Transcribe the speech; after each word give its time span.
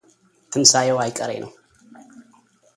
ትንሣኤው 0.51 0.97
አይቀሬ 1.03 1.31
ነው። 1.43 1.51